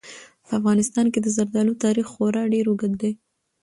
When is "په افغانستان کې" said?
0.47-1.19